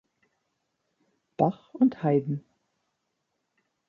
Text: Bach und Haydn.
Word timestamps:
Bach 1.37 1.75
und 1.75 2.01
Haydn. 2.01 2.43